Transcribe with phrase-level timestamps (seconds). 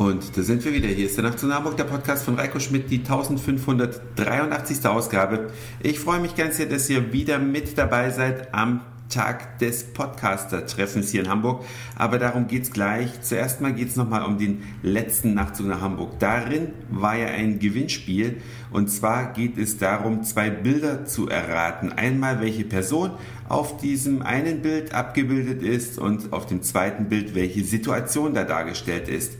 [0.00, 0.88] Und da sind wir wieder.
[0.88, 4.86] Hier ist der Nacht zu Hamburg, der Podcast von Reiko Schmidt, die 1583.
[4.86, 5.50] Ausgabe.
[5.82, 8.80] Ich freue mich ganz sehr, dass ihr wieder mit dabei seid am
[9.10, 11.66] Tag des Podcaster-Treffens hier in Hamburg.
[11.96, 13.20] Aber darum geht es gleich.
[13.20, 16.18] Zuerst mal geht es nochmal um den letzten Nachtzug nach Hamburg.
[16.18, 18.40] Darin war ja ein Gewinnspiel.
[18.70, 21.92] Und zwar geht es darum, zwei Bilder zu erraten.
[21.92, 23.10] Einmal, welche Person
[23.50, 29.06] auf diesem einen Bild abgebildet ist und auf dem zweiten Bild, welche Situation da dargestellt
[29.06, 29.32] ist.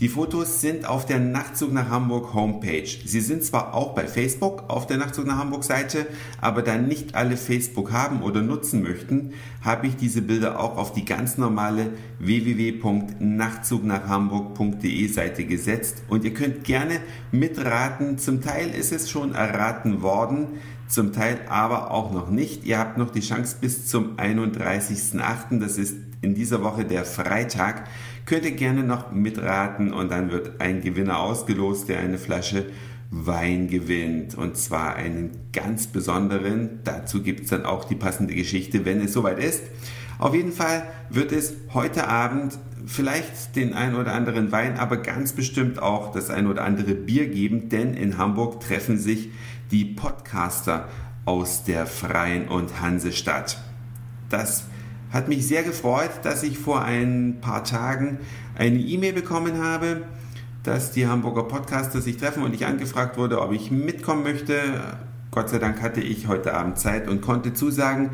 [0.00, 2.86] Die Fotos sind auf der Nachtzug nach Hamburg Homepage.
[2.86, 6.06] Sie sind zwar auch bei Facebook auf der Nachtzug nach Hamburg Seite,
[6.40, 10.92] aber da nicht alle Facebook haben oder nutzen möchten, habe ich diese Bilder auch auf
[10.92, 11.90] die ganz normale
[12.20, 17.00] www.nachtzugnachhamburg.de Seite gesetzt und ihr könnt gerne
[17.32, 18.18] mitraten.
[18.18, 22.64] Zum Teil ist es schon erraten worden, zum Teil aber auch noch nicht.
[22.64, 27.88] Ihr habt noch die Chance bis zum 31.08., das ist in dieser Woche der Freitag,
[28.26, 32.66] könnt ihr gerne noch mitraten und dann wird ein Gewinner ausgelost, der eine Flasche
[33.10, 34.34] Wein gewinnt.
[34.34, 36.80] Und zwar einen ganz besonderen.
[36.84, 39.62] Dazu gibt es dann auch die passende Geschichte, wenn es soweit ist.
[40.18, 45.32] Auf jeden Fall wird es heute Abend vielleicht den ein oder anderen Wein, aber ganz
[45.32, 49.30] bestimmt auch das ein oder andere Bier geben, denn in Hamburg treffen sich
[49.70, 50.88] die Podcaster
[51.24, 53.62] aus der Freien und Hansestadt.
[54.28, 54.64] Das
[55.10, 58.18] hat mich sehr gefreut, dass ich vor ein paar Tagen
[58.56, 60.02] eine E-Mail bekommen habe,
[60.62, 64.54] dass die Hamburger Podcaster sich treffen und ich angefragt wurde, ob ich mitkommen möchte.
[65.30, 68.10] Gott sei Dank hatte ich heute Abend Zeit und konnte zusagen,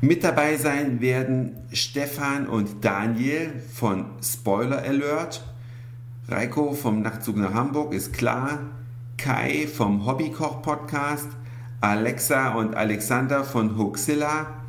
[0.00, 5.44] mit dabei sein werden Stefan und Daniel von Spoiler Alert,
[6.26, 8.58] Reiko vom Nachtzug nach Hamburg ist klar,
[9.16, 11.28] Kai vom Hobbykoch Podcast,
[11.80, 14.61] Alexa und Alexander von Hoaxilla,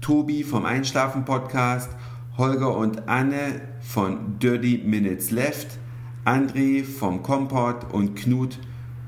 [0.00, 1.90] Tobi vom Einschlafen Podcast,
[2.38, 5.78] Holger und Anne von Dirty Minutes Left,
[6.24, 8.58] André vom Kompott und Knut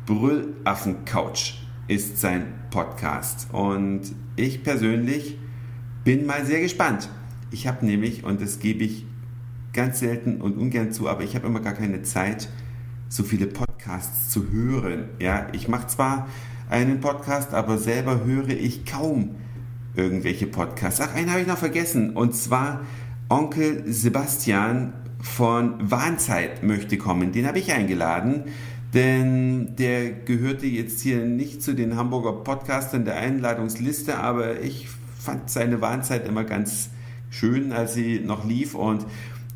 [0.05, 1.55] Brüllaffen Couch
[1.89, 3.49] ist sein Podcast.
[3.53, 4.03] Und
[4.37, 5.39] ich persönlich
[6.05, 7.09] bin mal sehr gespannt.
[7.51, 9.07] Ich habe nämlich, und das gebe ich
[9.73, 12.51] ganz selten und ungern zu, aber ich habe immer gar keine Zeit,
[13.09, 15.09] so viele Podcasts zu hören.
[15.19, 16.29] Ja, ich mache zwar
[16.69, 19.37] einen Podcast, aber selber höre ich kaum
[19.95, 21.01] irgendwelche Podcasts.
[21.01, 22.17] Ach, einen habe ich noch vergessen.
[22.17, 22.81] Und zwar
[23.29, 27.33] Onkel Sebastian von Warnzeit möchte kommen.
[27.33, 28.45] Den habe ich eingeladen,
[28.93, 34.89] denn der gehörte jetzt hier nicht zu den Hamburger Podcastern der Einladungsliste, aber ich
[35.19, 36.91] fand seine Warnzeit immer ganz
[37.31, 39.07] schön, als sie noch lief und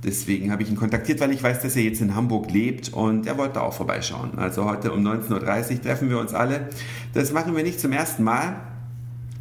[0.05, 3.27] deswegen habe ich ihn kontaktiert, weil ich weiß, dass er jetzt in Hamburg lebt und
[3.27, 4.39] er wollte auch vorbeischauen.
[4.39, 6.69] Also heute um 19.30 Uhr treffen wir uns alle.
[7.13, 8.57] Das machen wir nicht zum ersten Mal.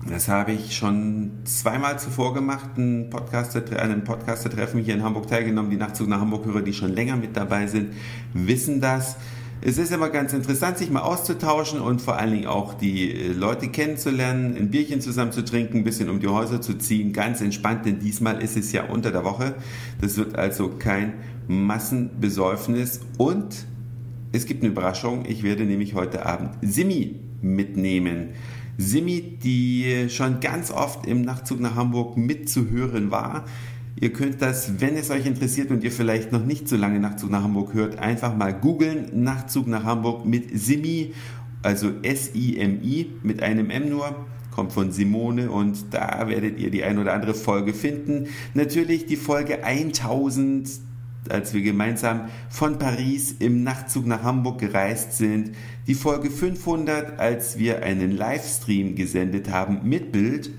[0.07, 5.71] Das habe ich schon zweimal zuvor gemacht, ein Podcaster, an Podcaster-Treffen hier in Hamburg teilgenommen.
[5.71, 7.93] Die Nachtzug nach Hamburg-Hörer, die schon länger mit dabei sind,
[8.31, 9.17] wissen das.
[9.61, 13.31] Es ist immer ganz interessant, sich mal auszutauschen und vor allen Dingen auch die äh,
[13.31, 17.41] Leute kennenzulernen, ein Bierchen zusammen zu trinken, ein bisschen um die Häuser zu ziehen, ganz
[17.41, 19.55] entspannt, denn diesmal ist es ja unter der Woche.
[20.01, 21.13] Das wird also kein
[21.47, 23.65] Massenbesäufnis und
[24.33, 25.25] es gibt eine Überraschung.
[25.27, 28.29] Ich werde nämlich heute Abend Simi mitnehmen.
[28.77, 33.45] Simi, die schon ganz oft im Nachtzug nach Hamburg mitzuhören war.
[33.97, 37.31] Ihr könnt das, wenn es euch interessiert und ihr vielleicht noch nicht so lange Nachtzug
[37.31, 39.23] nach Hamburg hört, einfach mal googeln.
[39.23, 41.13] Nachtzug nach Hamburg mit Simi,
[41.61, 46.97] also S-I-M-I mit einem M nur kommt von Simone und da werdet ihr die ein
[46.97, 48.27] oder andere Folge finden.
[48.53, 50.69] Natürlich die Folge 1000
[51.31, 55.51] als wir gemeinsam von Paris im Nachtzug nach Hamburg gereist sind,
[55.87, 60.51] die Folge 500, als wir einen Livestream gesendet haben mit Bild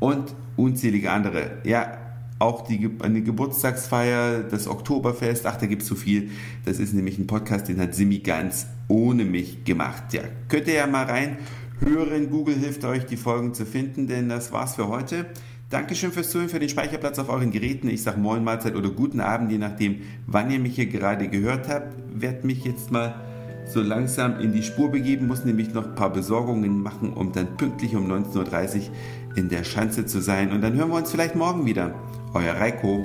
[0.00, 1.58] und unzählige andere.
[1.64, 1.98] Ja,
[2.38, 6.30] auch die, eine Geburtstagsfeier, das Oktoberfest, ach, da gibt es so viel.
[6.64, 10.12] Das ist nämlich ein Podcast, den hat Simi ganz ohne mich gemacht.
[10.12, 11.38] Ja, könnt ihr ja mal rein
[11.80, 12.30] hören.
[12.30, 15.26] Google hilft euch, die Folgen zu finden, denn das war's für heute.
[15.74, 17.88] Dankeschön fürs Zuhören, für den Speicherplatz auf euren Geräten.
[17.88, 21.68] Ich sage Moin Mahlzeit oder guten Abend, je nachdem, wann ihr mich hier gerade gehört
[21.68, 21.96] habt.
[22.14, 23.16] Werd mich jetzt mal
[23.66, 27.56] so langsam in die Spur begeben, muss nämlich noch ein paar Besorgungen machen, um dann
[27.56, 28.82] pünktlich um 19.30 Uhr
[29.34, 30.52] in der Schanze zu sein.
[30.52, 31.92] Und dann hören wir uns vielleicht morgen wieder.
[32.34, 33.04] Euer Reiko.